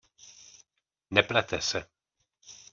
Neplete 1.15 1.61
se. 1.69 1.79